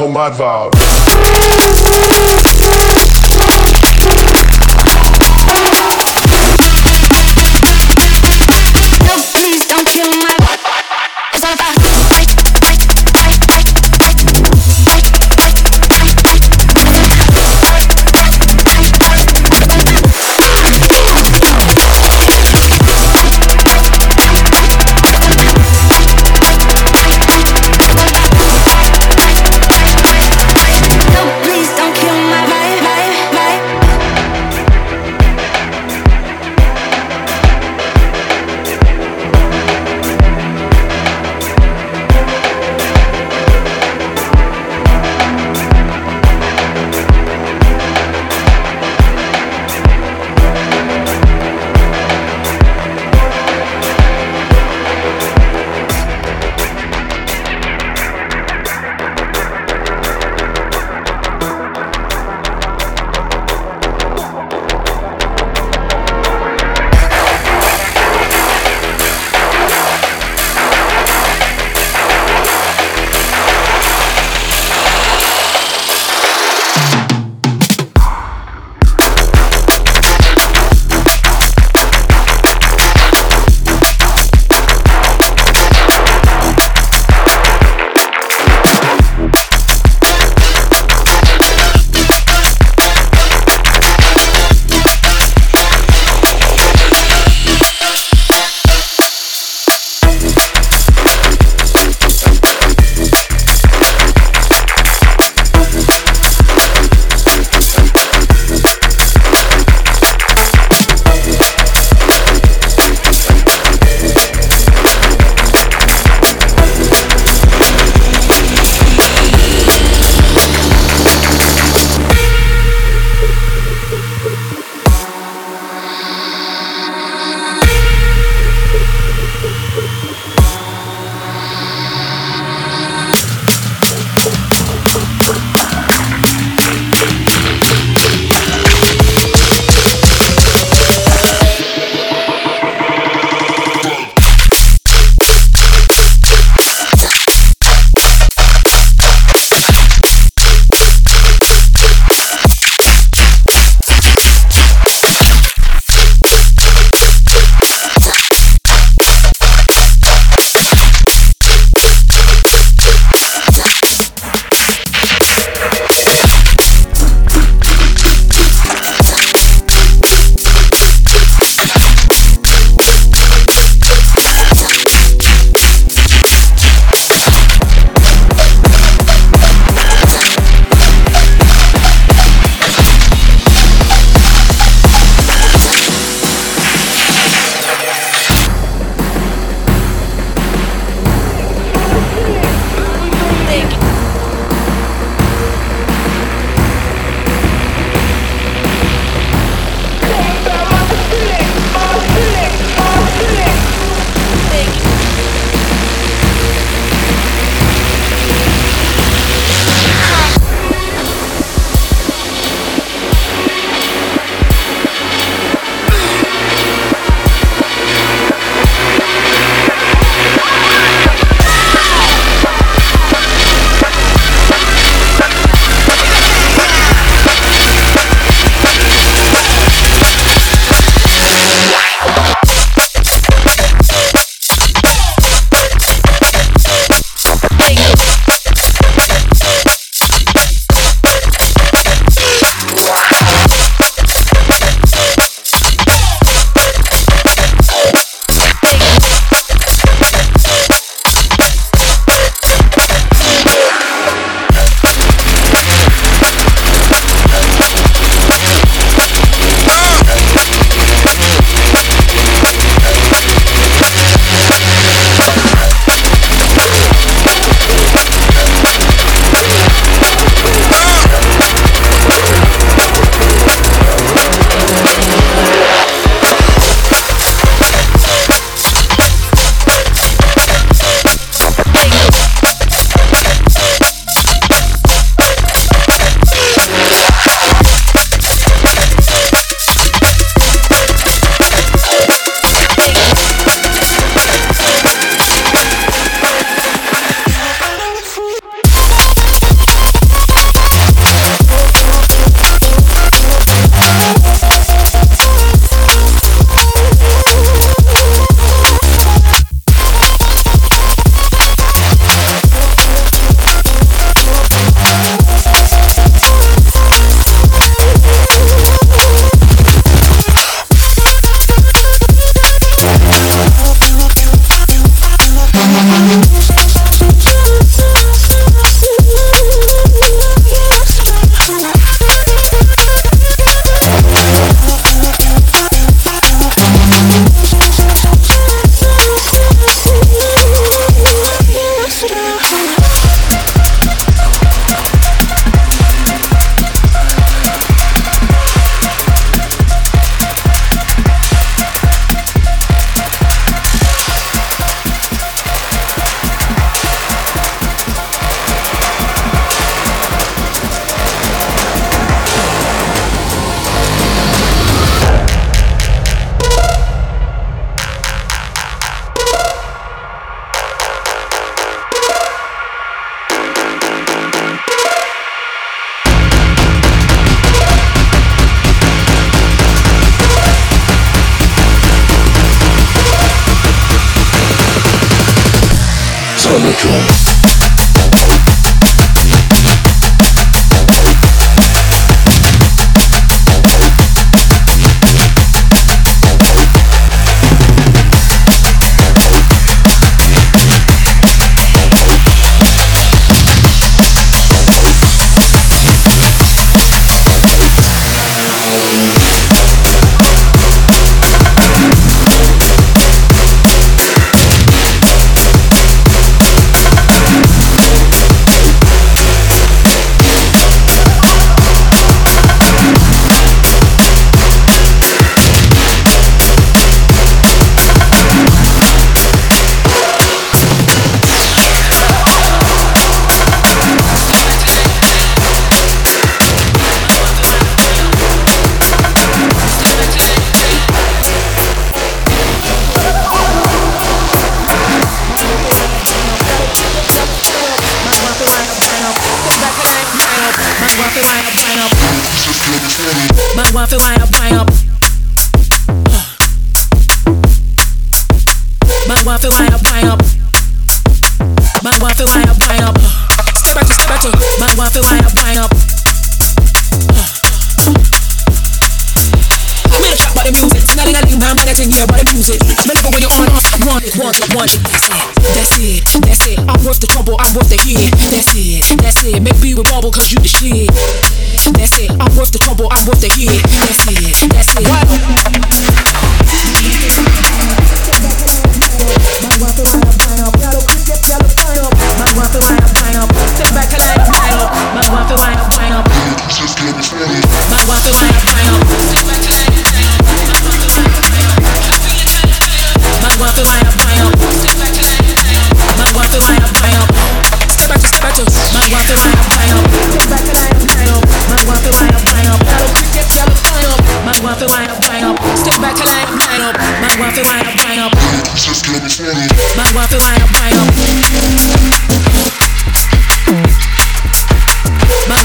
[0.00, 2.29] don't my vibe.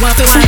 [0.01, 0.44] Wife feel wind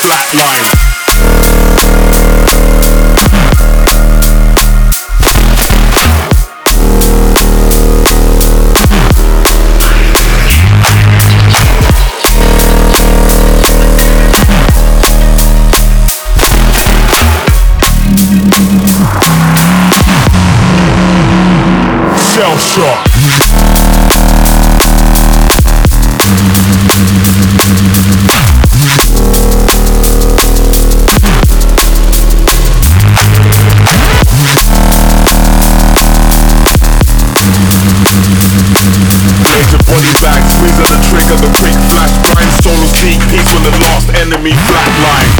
[0.00, 0.66] flatline.
[22.16, 23.09] Shell shock.
[44.20, 45.39] Enemy flatline.